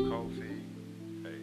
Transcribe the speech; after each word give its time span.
of 0.00 0.10
coffee. 0.10 0.62
Hey, 1.22 1.38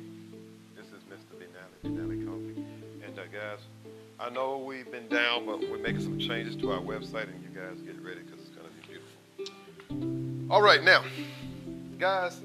this 0.75 0.88
is 0.88 1.04
Mr. 1.10 1.38
Benally, 1.39 1.96
Benally 1.96 2.25
Coffee. 2.25 2.66
And 3.05 3.18
uh, 3.18 3.24
guys, 3.32 3.60
I 4.20 4.30
know 4.30 4.57
we've 4.57 4.92
been 4.92 5.07
down, 5.07 5.46
but 5.46 5.62
we're 5.62 5.78
making 5.78 6.02
some 6.02 6.20
changes 6.20 6.56
to 6.57 6.71
our 6.71 6.82
website, 6.82 7.29
and 7.29 7.42
you 7.43 7.50
guys 7.50 7.79
get 7.82 8.02
ready 8.04 8.21
because 8.21 8.42
it's 8.42 8.50
going 8.50 8.68
to 8.68 8.74
be 8.74 9.00
beautiful. 9.88 10.54
All 10.54 10.61
right, 10.61 10.84
now, 10.84 11.04
guys, 11.98 12.42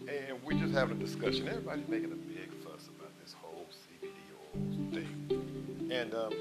and 0.00 0.42
we're 0.44 0.58
just 0.58 0.74
having 0.74 1.00
a 1.00 1.00
discussion. 1.00 1.48
Everybody's 1.48 1.88
making 1.88 2.12
a 2.12 2.16
big 2.16 2.50
fuss 2.62 2.88
about 2.98 3.12
this 3.22 3.34
whole 3.40 3.66
CBD 3.70 4.12
oils 4.44 4.94
thing. 4.94 5.90
And, 5.90 6.14
um, 6.14 6.34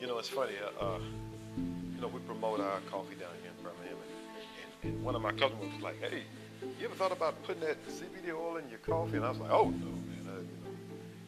you 0.00 0.06
know, 0.06 0.18
it's 0.18 0.28
funny. 0.28 0.52
Uh, 0.80 0.84
uh, 0.84 0.98
you 1.56 2.00
know, 2.00 2.08
we 2.08 2.20
promote 2.20 2.60
our 2.60 2.80
coffee 2.90 3.14
down 3.14 3.30
here 3.40 3.52
in 3.56 3.64
Birmingham, 3.64 3.96
and, 3.96 4.84
and, 4.84 4.94
and 4.94 5.04
one 5.04 5.14
of 5.14 5.22
my 5.22 5.32
customers 5.32 5.72
was 5.72 5.82
like, 5.82 5.98
"Hey, 6.00 6.24
you 6.78 6.86
ever 6.86 6.94
thought 6.94 7.12
about 7.12 7.42
putting 7.44 7.62
that 7.62 7.76
CBD 7.88 8.32
oil 8.32 8.56
in 8.56 8.68
your 8.68 8.78
coffee?" 8.80 9.16
And 9.16 9.24
I 9.24 9.30
was 9.30 9.38
like, 9.38 9.50
"Oh 9.50 9.70
no, 9.70 9.86
man. 9.86 10.26
Uh, 10.26 10.40
you 10.40 10.58
know, 10.64 10.74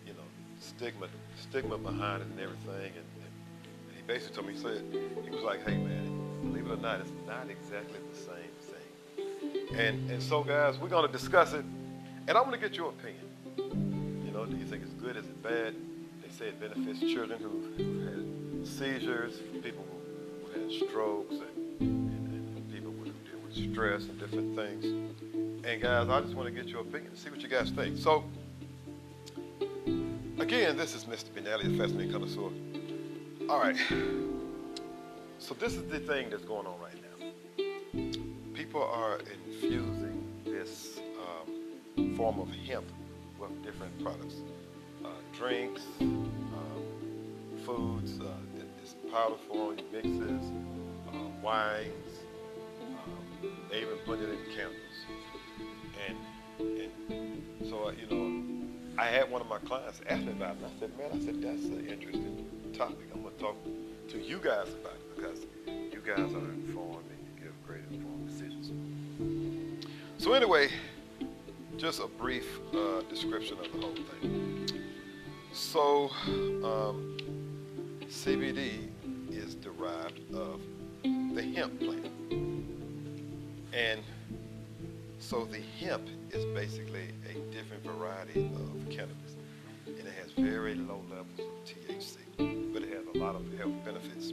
you 0.06 0.12
know, 0.12 0.26
stigma, 0.60 1.08
stigma 1.40 1.78
behind 1.78 2.22
it 2.22 2.28
and 2.28 2.40
everything." 2.40 2.92
And, 2.92 3.06
and, 3.24 3.32
and 3.88 3.96
he 3.96 4.02
basically 4.06 4.34
told 4.36 4.46
me, 4.48 4.54
he 4.54 4.60
said, 4.60 4.82
he 5.24 5.30
was 5.30 5.42
like, 5.42 5.64
"Hey, 5.66 5.76
man, 5.76 6.40
believe 6.42 6.66
it 6.66 6.72
or 6.72 6.76
not, 6.76 7.00
it's 7.00 7.10
not 7.26 7.48
exactly 7.48 7.98
the 8.12 8.18
same 8.18 8.52
thing." 8.60 9.78
And 9.78 10.10
and 10.10 10.22
so, 10.22 10.42
guys, 10.42 10.78
we're 10.78 10.88
gonna 10.88 11.08
discuss 11.08 11.52
it, 11.52 11.64
and 12.28 12.30
I 12.36 12.40
want 12.40 12.52
to 12.52 12.58
get 12.60 12.76
your 12.76 12.90
opinion. 12.90 13.28
You 14.24 14.32
know, 14.32 14.46
do 14.46 14.56
you 14.56 14.66
think 14.66 14.82
it's 14.82 14.94
good? 14.94 15.16
Is 15.16 15.24
it 15.26 15.42
bad? 15.42 15.74
They 16.22 16.30
say 16.30 16.48
it 16.48 16.60
benefits 16.60 17.00
children 17.00 17.40
who, 17.40 17.82
who 17.82 18.00
had 18.06 18.66
seizures, 18.66 19.34
people 19.62 19.84
who, 19.90 20.46
who 20.46 20.60
had 20.60 20.88
strokes, 20.88 21.34
and, 21.34 21.53
stress 23.54 24.02
and 24.04 24.18
different 24.18 24.56
things. 24.56 24.84
And 25.64 25.80
guys, 25.80 26.08
I 26.08 26.20
just 26.20 26.34
want 26.34 26.46
to 26.48 26.54
get 26.54 26.68
your 26.68 26.80
opinion 26.80 27.08
and 27.08 27.18
see 27.18 27.30
what 27.30 27.40
you 27.40 27.48
guys 27.48 27.70
think. 27.70 27.96
So, 27.98 28.24
again, 30.38 30.76
this 30.76 30.94
is 30.94 31.04
Mr. 31.04 31.30
Benelli, 31.30 31.74
a 31.74 31.78
fascinating 31.78 32.12
connoisseur. 32.12 32.50
All 33.48 33.60
right. 33.60 33.76
So 35.38 35.52
this 35.52 35.74
is 35.74 35.86
the 35.90 35.98
thing 35.98 36.30
that's 36.30 36.44
going 36.44 36.66
on 36.66 36.76
right 36.80 36.94
now. 37.20 37.26
People 38.54 38.82
are 38.82 39.18
infusing 39.18 40.26
this 40.44 40.98
um, 41.20 42.16
form 42.16 42.40
of 42.40 42.48
hemp 42.66 42.86
with 43.38 43.62
different 43.62 44.02
products, 44.02 44.36
uh, 45.04 45.08
drinks, 45.36 45.82
um, 46.00 46.82
foods, 47.66 48.18
uh, 48.20 48.24
this 48.80 48.94
powder 49.12 49.34
form, 49.46 49.76
mixes, 49.92 50.50
uh, 51.08 51.18
wines. 51.42 52.23
They 53.70 53.80
even 53.80 53.98
put 54.04 54.20
it 54.20 54.28
in 54.28 54.38
candles. 54.54 54.78
And, 56.06 56.18
and 56.60 57.68
so, 57.68 57.88
uh, 57.88 57.92
you 57.92 58.06
know, 58.06 58.64
I 58.96 59.06
had 59.06 59.30
one 59.30 59.40
of 59.40 59.48
my 59.48 59.58
clients 59.58 60.00
ask 60.08 60.22
me 60.22 60.32
about 60.32 60.56
it, 60.56 60.62
and 60.62 60.66
I 60.66 60.80
said, 60.80 60.98
man, 60.98 61.10
I 61.12 61.24
said, 61.24 61.42
that's 61.42 61.64
an 61.64 61.86
interesting 61.88 62.46
topic. 62.72 63.08
I'm 63.12 63.22
going 63.22 63.34
to 63.34 63.40
talk 63.40 63.56
to 64.10 64.18
you 64.18 64.38
guys 64.38 64.68
about 64.68 64.94
it 64.94 65.16
because 65.16 65.46
you 65.66 66.00
guys 66.04 66.32
are 66.32 66.50
informed 66.52 67.04
and 67.10 67.18
you 67.26 67.44
give 67.44 67.66
great 67.66 67.82
informed 67.90 68.28
decisions. 68.28 68.70
So 70.18 70.32
anyway, 70.32 70.68
just 71.76 72.00
a 72.00 72.06
brief 72.06 72.60
uh, 72.72 73.02
description 73.08 73.58
of 73.58 73.72
the 73.72 73.80
whole 73.80 73.94
thing. 74.20 74.68
So, 75.52 76.10
um, 76.64 77.16
CBD 78.08 78.88
is 79.30 79.54
derived 79.56 80.20
of 80.34 80.60
the 81.02 81.42
hemp 81.54 81.78
plant. 81.80 82.13
And 83.74 84.02
so 85.18 85.44
the 85.44 85.60
hemp 85.80 86.06
is 86.30 86.44
basically 86.54 87.08
a 87.28 87.34
different 87.52 87.82
variety 87.82 88.46
of 88.54 88.88
cannabis. 88.88 89.34
And 89.86 89.98
it 89.98 90.14
has 90.22 90.30
very 90.32 90.76
low 90.76 91.00
levels 91.10 91.40
of 91.40 91.46
THC, 91.64 92.72
but 92.72 92.82
it 92.82 92.90
has 92.90 93.04
a 93.14 93.18
lot 93.18 93.34
of 93.34 93.42
health 93.58 93.74
benefits. 93.84 94.32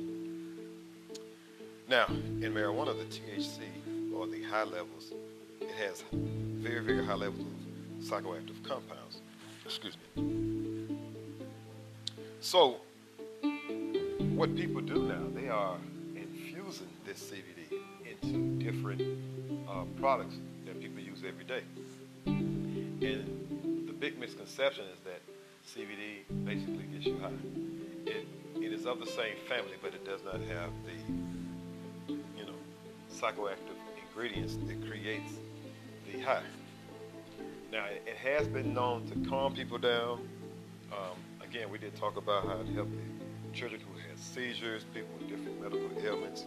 Now, 1.90 2.06
in 2.08 2.54
marijuana, 2.54 2.96
the 2.98 3.06
THC, 3.06 4.14
or 4.16 4.28
the 4.28 4.44
high 4.44 4.64
levels, 4.64 5.12
it 5.60 5.72
has 5.72 6.04
very, 6.14 6.82
very 6.82 7.04
high 7.04 7.16
levels 7.16 7.42
of 7.42 8.04
psychoactive 8.04 8.64
compounds. 8.64 9.22
Excuse 9.66 9.98
me. 10.16 10.98
So, 12.42 12.78
what 14.36 14.56
people 14.56 14.82
do 14.82 15.04
now, 15.04 15.24
they 15.34 15.50
are 15.50 15.78
infusing 16.16 16.90
this 17.06 17.32
CBD 17.32 17.61
into 18.24 18.64
different 18.64 19.02
uh, 19.70 19.84
products 20.00 20.36
that 20.66 20.80
people 20.80 21.00
use 21.00 21.24
every 21.28 21.44
day. 21.44 21.64
And 22.26 23.88
the 23.88 23.94
big 23.94 24.20
misconception 24.20 24.86
is 24.94 25.00
that 25.02 25.22
CBD 25.68 26.46
basically 26.46 26.84
gets 26.94 27.06
you 27.06 27.18
high. 27.20 27.32
It, 28.06 28.28
it 28.56 28.74
is 28.74 28.86
of 28.86 29.00
the 29.00 29.06
same 29.06 29.36
family, 29.48 29.76
but 29.82 29.94
it 29.94 30.06
does 30.06 30.22
not 30.24 30.42
have 30.42 30.70
the, 30.86 32.14
you 32.38 32.46
know, 32.46 32.54
psychoactive 33.12 33.78
ingredients 34.08 34.58
that 34.68 34.88
creates 34.88 35.34
the 36.12 36.20
high. 36.20 36.44
Now, 37.72 37.86
it, 37.86 38.18
has 38.18 38.48
been 38.48 38.74
known 38.74 39.08
to 39.08 39.30
calm 39.30 39.54
people 39.56 39.78
down. 39.78 40.28
Um, 40.92 41.18
again, 41.42 41.70
we 41.70 41.78
did 41.78 41.96
talk 41.96 42.18
about 42.18 42.46
how 42.46 42.60
it 42.60 42.68
helped 42.76 42.92
the 42.92 43.58
children 43.58 43.82
who 43.82 43.98
had 44.10 44.20
seizures, 44.20 44.84
people 44.94 45.10
with 45.18 45.30
different 45.30 45.62
medical 45.62 45.90
ailments. 46.06 46.44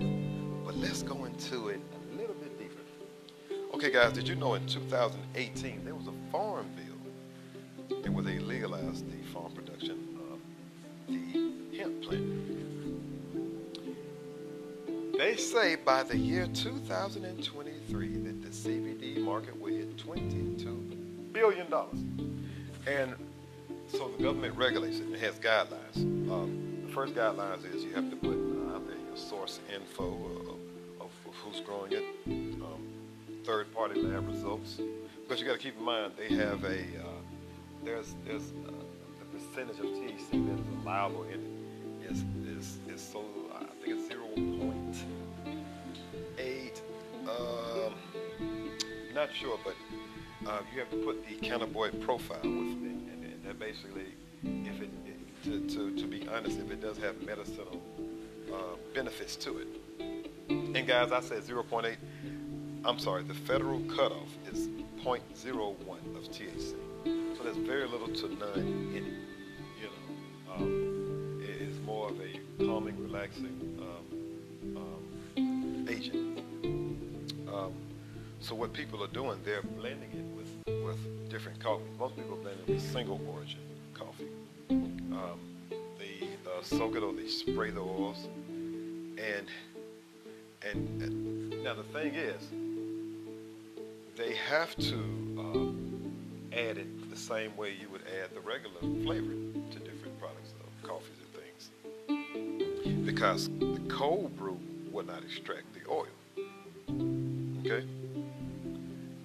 But 0.64 0.76
let's 0.76 1.02
go 1.02 1.24
into 1.24 1.68
it 1.68 1.80
a 2.12 2.16
little 2.16 2.34
bit 2.36 2.58
deeper. 2.58 2.80
Okay, 3.74 3.90
guys, 3.90 4.12
did 4.12 4.26
you 4.28 4.34
know 4.34 4.54
in 4.54 4.66
2018 4.66 5.84
there 5.84 5.94
was 5.94 6.06
a 6.06 6.32
farm 6.32 6.66
bill 6.76 7.96
and 8.04 8.14
where 8.14 8.24
they 8.24 8.38
legalized 8.38 9.04
the 9.10 9.22
farm 9.32 9.52
production 9.52 10.18
of 10.30 10.38
the 11.08 11.76
hemp 11.76 12.02
plant? 12.02 12.54
They 15.18 15.36
say 15.36 15.76
by 15.76 16.02
the 16.02 16.16
year 16.16 16.48
2023 16.52 18.08
that 18.08 18.42
the 18.42 18.48
CBD 18.48 19.18
market 19.22 19.60
will 19.60 19.72
hit 19.72 19.96
22 19.98 21.30
billion 21.32 21.70
dollars, 21.70 21.98
and 22.86 23.14
so 23.88 24.08
the 24.16 24.22
government 24.22 24.56
regulates 24.56 24.98
it. 24.98 25.06
and 25.06 25.16
has 25.16 25.34
guidelines. 25.36 25.96
Um, 26.30 26.82
the 26.86 26.92
first 26.92 27.14
guidelines 27.14 27.64
is 27.74 27.84
you 27.84 27.92
have 27.94 28.10
to 28.10 28.16
put 28.16 28.43
source 29.16 29.60
info 29.74 30.04
of, 30.04 30.48
of, 31.00 31.10
of 31.26 31.34
who's 31.42 31.60
growing 31.60 31.92
it, 31.92 32.04
um, 32.26 32.86
third-party 33.44 34.00
lab 34.00 34.26
results. 34.28 34.80
Because 35.22 35.40
you 35.40 35.46
got 35.46 35.54
to 35.54 35.58
keep 35.58 35.78
in 35.78 35.84
mind 35.84 36.12
they 36.16 36.34
have 36.34 36.64
a 36.64 36.80
uh, 36.80 37.20
there's 37.84 38.14
there's 38.26 38.52
uh, 38.66 38.72
the 39.18 39.38
percentage 39.38 39.78
of 39.78 39.86
THC 39.86 40.30
that 40.30 40.60
is 40.60 40.82
allowable 40.82 41.24
in 41.24 41.40
it 41.40 42.10
is 42.10 42.24
is 42.46 42.78
is 42.88 43.00
so 43.00 43.24
I 43.54 43.64
think 43.82 43.98
it's 43.98 44.08
zero 44.08 44.26
point 44.34 44.96
eight. 46.38 46.82
Um, 47.28 47.94
not 49.14 49.32
sure, 49.32 49.58
but 49.64 49.76
uh, 50.46 50.60
you 50.72 50.80
have 50.80 50.90
to 50.90 50.96
put 50.96 51.26
the 51.26 51.36
cannabinoid 51.36 52.00
profile 52.02 52.40
with 52.42 52.52
it, 52.52 52.52
and, 52.52 53.24
and 53.24 53.44
that 53.44 53.58
basically, 53.58 54.12
if 54.42 54.82
it, 54.82 54.90
it 55.06 55.44
to, 55.44 55.60
to, 55.74 55.96
to 55.96 56.06
be 56.06 56.26
honest, 56.28 56.58
if 56.58 56.70
it 56.70 56.82
does 56.82 56.98
have 56.98 57.22
medicinal 57.22 57.80
uh, 58.52 58.76
benefits 58.94 59.36
to 59.36 59.58
it. 59.58 59.68
And 60.48 60.86
guys, 60.86 61.12
I 61.12 61.20
said 61.20 61.42
0.8. 61.42 61.96
I'm 62.84 62.98
sorry, 62.98 63.22
the 63.22 63.34
federal 63.34 63.80
cutoff 63.80 64.28
is 64.52 64.68
0.01 65.02 65.76
of 66.16 66.24
THC. 66.24 66.74
So 67.36 67.42
there's 67.42 67.56
very 67.56 67.86
little 67.86 68.08
to 68.08 68.28
none 68.34 68.92
in 68.94 68.96
it. 68.96 69.12
You 69.80 69.88
know, 69.88 70.54
um, 70.54 71.40
it 71.42 71.62
is 71.62 71.80
more 71.80 72.10
of 72.10 72.20
a 72.20 72.64
calming, 72.64 73.00
relaxing 73.02 73.78
um, 73.80 74.76
um, 74.76 75.86
agent. 75.88 76.40
Um, 77.52 77.72
so 78.40 78.54
what 78.54 78.72
people 78.72 79.02
are 79.02 79.08
doing, 79.08 79.38
they're 79.44 79.62
blending 79.62 80.10
it 80.12 80.26
with, 80.36 80.84
with 80.84 81.30
different 81.30 81.58
coffees. 81.60 81.86
Most 81.98 82.16
people 82.16 82.36
blend 82.36 82.58
it 82.66 82.72
with 82.74 82.82
single 82.92 83.20
origin 83.34 83.60
soak 86.64 86.96
it 86.96 87.02
or 87.02 87.12
they 87.12 87.28
spray 87.28 87.70
the 87.70 87.80
oils. 87.80 88.28
And, 89.18 89.46
and, 90.62 91.62
now 91.62 91.74
the 91.74 91.82
thing 91.84 92.14
is, 92.14 92.42
they 94.16 94.34
have 94.34 94.74
to 94.76 94.98
uh, 95.38 96.56
add 96.56 96.78
it 96.78 97.10
the 97.10 97.16
same 97.16 97.56
way 97.56 97.74
you 97.80 97.88
would 97.90 98.02
add 98.22 98.34
the 98.34 98.40
regular 98.40 98.80
flavor 99.04 99.32
to 99.70 99.78
different 99.78 100.18
products 100.20 100.52
of 100.60 100.88
coffees 100.88 101.18
and 101.20 101.32
things. 101.42 103.06
Because 103.06 103.48
the 103.48 103.80
cold 103.88 104.36
brew 104.36 104.58
will 104.90 105.04
not 105.04 105.22
extract 105.22 105.66
the 105.74 105.90
oil. 105.90 106.06
Okay? 107.60 107.86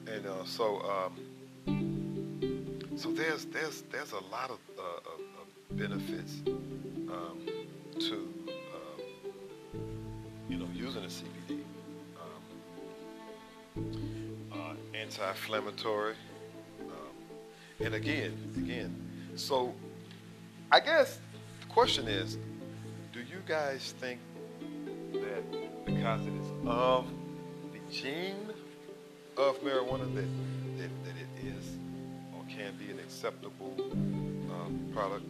And 0.08 0.26
uh, 0.26 0.46
so, 0.46 0.82
um, 0.82 1.14
so 2.96 3.12
there's 3.12 3.46
there's 3.46 3.84
there's 3.92 4.12
a 4.14 4.24
lot 4.32 4.50
of, 4.50 4.60
uh, 4.78 5.12
of 5.39 5.39
benefits 5.80 6.42
um, 6.46 7.40
to 7.98 8.28
uh, 8.50 9.02
you 10.50 10.58
know 10.58 10.68
using 10.74 11.04
a 11.04 11.08
CBD. 11.08 11.62
Um, 13.78 14.52
uh, 14.52 14.74
anti-inflammatory. 14.94 16.16
Um, 16.82 17.86
and 17.86 17.94
again, 17.94 18.38
again, 18.58 18.94
so 19.38 19.74
I 20.70 20.82
guess 20.82 21.18
the 21.62 21.68
question 21.68 22.10
is, 22.10 22.38
do 23.14 23.22
you 23.22 23.42
guys 23.48 23.94
think 24.00 24.20
that 25.14 25.86
because 25.86 26.28
it 26.28 26.34
is 26.34 26.68
of 26.68 27.08
the 27.72 27.80
gene 27.90 28.50
of 29.38 29.58
marijuana 29.64 30.14
that, 30.14 30.28
that, 30.78 30.90
that 31.06 31.16
it 31.16 31.48
is 31.48 31.78
or 32.36 32.44
can 32.50 32.76
be 32.76 32.92
an 32.92 33.00
acceptable 33.00 33.74
um, 34.52 34.90
product 34.94 35.24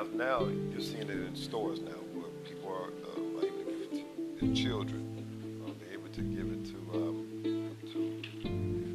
because 0.00 0.14
now 0.16 0.48
you're 0.72 0.80
seeing 0.80 1.02
it 1.02 1.10
in 1.10 1.36
stores 1.36 1.80
now 1.80 1.90
where 2.14 2.30
people 2.48 2.70
are, 2.70 2.86
uh, 2.86 3.44
able 3.44 3.58
to 3.58 3.64
give 3.64 3.82
it 3.82 3.90
to 3.90 4.46
their 4.46 4.54
children, 4.54 5.62
or 5.62 5.74
they're 5.78 5.92
able 5.92 6.08
to 6.08 6.22
give 6.22 6.46
it 6.46 6.64
to, 6.64 6.76
um, 6.94 7.76
to 7.92 8.22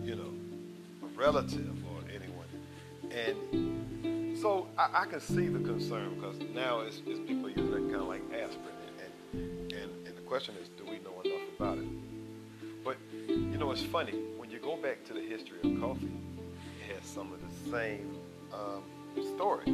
you 0.04 0.16
know, 0.16 0.34
a 1.04 1.19
relative 1.19 1.75
or 1.92 2.00
anyone. 2.10 2.48
And 3.12 4.38
so 4.38 4.68
I, 4.80 5.02
I 5.02 5.06
can 5.06 5.19
see 5.19 5.48
the 5.48 5.60
concern 5.60 6.16
because 6.16 6.38
now 6.56 6.80
it's, 6.80 7.02
it's 7.06 7.19
people 7.19 7.50
using 7.50 7.74
it 7.74 7.92
kind 7.92 7.96
of 7.96 8.07
like 8.07 8.24
aspirin. 8.34 8.74
And, 9.04 9.72
and, 9.74 10.07
and 10.07 10.18
the 10.18 10.24
question 10.25 10.56
is, 10.60 10.69
do 10.69 10.86
we 10.86 10.98
know 11.00 11.22
enough 11.24 11.48
about 11.60 11.78
it? 11.78 12.84
But, 12.84 12.98
you 13.28 13.57
know, 13.60 13.72
it's 13.72 13.84
funny. 13.84 14.13
When 14.38 14.50
you 14.50 14.57
go 14.57 14.75
back 14.75 15.04
to 15.06 15.13
the 15.13 15.22
history 15.22 15.57
of 15.63 15.80
coffee, 15.80 16.12
it 16.81 16.96
has 16.96 17.07
some 17.07 17.31
of 17.31 17.40
the 17.42 17.69
same 17.72 18.18
um, 18.52 18.84
story 19.36 19.66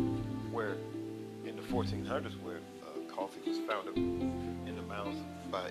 1400s 1.71 2.37
where 2.41 2.57
uh, 2.83 3.13
coffee 3.15 3.39
was 3.47 3.57
founded 3.59 3.95
in 3.95 4.75
the 4.75 4.81
mountains 4.81 5.23
by 5.49 5.69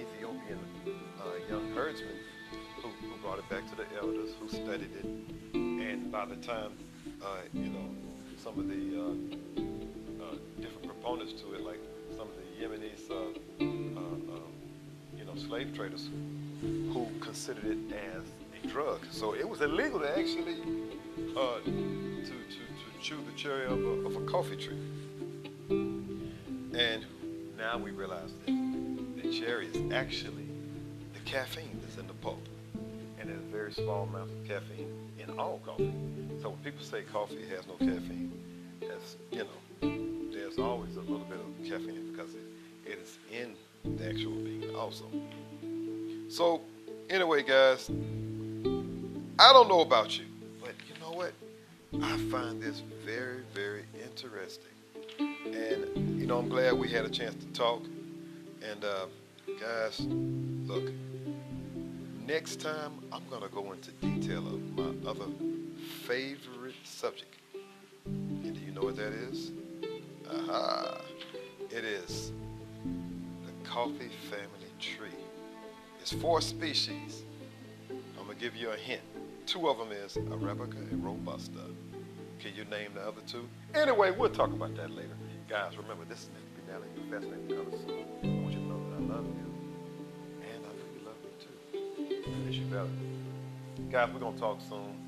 Ethiopian 0.00 0.58
uh, 0.88 1.48
young 1.48 1.72
herdsmen 1.76 2.08
who, 2.82 2.88
who, 2.88 3.16
brought 3.22 3.38
it 3.38 3.48
back 3.48 3.64
to 3.70 3.76
the 3.76 3.84
elders 4.00 4.30
who 4.40 4.48
studied 4.48 4.90
it. 4.96 5.04
And 5.54 6.10
by 6.10 6.26
the 6.26 6.34
time, 6.36 6.72
uh, 7.24 7.36
you 7.54 7.68
know, 7.68 7.88
some 8.36 8.58
of 8.58 8.66
the 8.66 8.74
uh, 8.74 10.24
uh, 10.24 10.34
different 10.60 10.86
proponents 10.88 11.40
to 11.40 11.54
it, 11.54 11.60
like 11.60 11.78
some 12.16 12.26
of 12.26 12.34
the 12.34 12.64
Yemenis, 12.64 13.08
uh, 13.08 13.38
you 15.16 15.24
know, 15.24 15.36
slave 15.36 15.72
traders 15.72 16.08
who 16.60 17.06
considered 17.20 17.64
it 17.64 17.94
as 18.16 18.24
a 18.60 18.66
drug. 18.66 19.06
So 19.12 19.36
it 19.36 19.48
was 19.48 19.60
illegal 19.60 20.00
to 20.00 20.18
actually 20.18 20.60
uh, 21.36 21.60
to, 21.60 21.70
to, 21.70 22.32
to 22.32 23.00
chew 23.00 23.18
the 23.24 23.36
cherry 23.36 23.66
of 23.66 23.78
a, 23.84 24.06
of 24.06 24.16
a 24.16 24.24
coffee 24.26 24.56
tree. 24.56 24.78
And 26.74 27.04
now 27.58 27.76
we 27.76 27.90
realize 27.90 28.30
that 28.46 29.22
the 29.22 29.30
cherry 29.30 29.66
is 29.66 29.92
actually 29.92 30.48
the 31.12 31.20
caffeine 31.26 31.78
that's 31.82 31.98
in 31.98 32.06
the 32.06 32.14
pulp. 32.14 32.40
And 33.20 33.28
there's 33.28 33.40
a 33.40 33.52
very 33.52 33.72
small 33.72 34.04
amounts 34.04 34.32
of 34.32 34.48
caffeine 34.48 34.90
in 35.18 35.38
all 35.38 35.60
coffee. 35.64 35.92
So 36.40 36.50
when 36.50 36.58
people 36.64 36.82
say 36.82 37.02
coffee 37.02 37.46
has 37.50 37.66
no 37.66 37.74
caffeine, 37.74 38.32
that's, 38.80 39.16
you 39.30 39.44
know, 39.44 40.32
there's 40.32 40.58
always 40.58 40.96
a 40.96 41.00
little 41.00 41.18
bit 41.18 41.38
of 41.38 41.68
caffeine 41.68 42.10
because 42.10 42.34
it, 42.34 42.90
it 42.90 42.98
is 42.98 43.18
in 43.30 43.54
the 43.96 44.08
actual 44.08 44.32
bean 44.32 44.74
also. 44.74 45.04
So, 46.30 46.62
anyway, 47.10 47.42
guys, 47.42 47.90
I 49.38 49.52
don't 49.52 49.68
know 49.68 49.80
about 49.80 50.18
you, 50.18 50.24
but 50.60 50.72
you 50.88 50.94
know 51.00 51.12
what? 51.16 51.32
I 52.02 52.16
find 52.30 52.62
this 52.62 52.82
very, 53.04 53.42
very 53.54 53.84
interesting. 54.02 54.72
And, 55.18 56.20
you 56.20 56.26
know, 56.26 56.38
I'm 56.38 56.48
glad 56.48 56.74
we 56.74 56.88
had 56.88 57.04
a 57.04 57.10
chance 57.10 57.34
to 57.44 57.46
talk. 57.52 57.82
And, 58.62 58.84
uh, 58.84 59.06
guys, 59.60 60.00
look, 60.00 60.92
next 62.26 62.60
time 62.60 62.92
I'm 63.12 63.22
going 63.28 63.42
to 63.42 63.48
go 63.48 63.72
into 63.72 63.90
detail 63.92 64.46
of 64.46 64.60
my 64.76 65.10
other 65.10 65.26
favorite 66.06 66.74
subject. 66.84 67.36
And 68.04 68.54
do 68.54 68.60
you 68.60 68.72
know 68.72 68.82
what 68.82 68.96
that 68.96 69.12
is? 69.12 69.52
Aha. 70.30 71.00
It 71.70 71.84
is 71.84 72.32
the 73.44 73.68
coffee 73.68 74.10
family 74.30 74.70
tree. 74.78 75.08
It's 76.00 76.12
four 76.12 76.40
species. 76.40 77.22
I'm 77.90 78.26
going 78.26 78.36
to 78.36 78.42
give 78.42 78.56
you 78.56 78.70
a 78.70 78.76
hint. 78.76 79.02
Two 79.46 79.68
of 79.68 79.78
them 79.78 79.92
is 79.92 80.16
Arabica 80.16 80.78
and 80.90 81.04
Robusta. 81.04 81.60
Can 82.42 82.56
you 82.56 82.64
name 82.64 82.90
the 82.94 83.02
other 83.02 83.20
two? 83.24 83.48
Anyway, 83.72 84.10
we'll 84.10 84.28
talk 84.28 84.50
about 84.50 84.74
that 84.74 84.90
later. 84.90 85.16
Guys, 85.48 85.76
remember, 85.76 86.04
this 86.04 86.22
is 86.22 86.30
Mr. 86.30 86.74
Benelli, 86.74 86.88
your 86.96 87.20
fascinating 87.20 87.46
connoisseur. 87.46 88.04
I 88.24 88.26
want 88.26 88.52
you 88.52 88.58
to 88.58 88.66
know 88.66 88.90
that 88.90 88.96
I 88.96 89.14
love 89.14 89.26
you. 89.26 89.48
And 90.50 90.66
I 90.66 90.70
know 90.74 90.88
you 90.92 91.06
love 91.06 91.14
me 91.22 91.30
too. 91.38 92.32
And 92.32 92.48
it's 92.48 92.56
you 92.56 92.64
better. 92.64 92.88
Guys, 93.92 94.12
we're 94.12 94.18
going 94.18 94.34
to 94.34 94.40
talk 94.40 94.58
soon. 94.68 94.98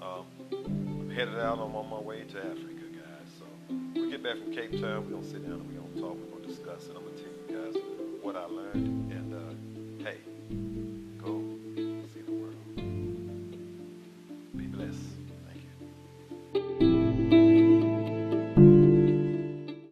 Um, 0.00 0.24
I'm 0.52 1.10
headed 1.10 1.38
out. 1.38 1.58
I'm 1.58 1.76
on 1.76 1.90
my 1.90 1.98
way 1.98 2.22
to 2.22 2.38
Africa, 2.38 2.86
guys. 2.94 3.28
So 3.38 3.44
we 4.00 4.10
get 4.10 4.22
back 4.22 4.38
from 4.38 4.54
Cape 4.54 4.80
Town, 4.80 5.04
we're 5.04 5.10
going 5.10 5.22
to 5.22 5.28
sit 5.28 5.44
down 5.44 5.60
and 5.60 5.68
we're 5.68 5.82
going 5.82 5.92
to 5.92 6.00
talk. 6.00 6.16
We're 6.16 6.38
going 6.38 6.44
to 6.44 6.48
discuss 6.48 6.86
And 6.88 6.96
I'm 6.96 7.04
going 7.04 7.16
to 7.16 7.22
tell 7.22 7.32
you 7.46 7.72
guys 7.72 7.82
what 8.22 8.36
I 8.36 8.46
learned. 8.46 9.12
And, 9.12 9.34
uh, 9.34 10.02
hey, 10.08 10.16